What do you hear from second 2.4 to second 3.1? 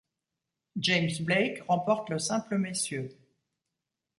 messieurs.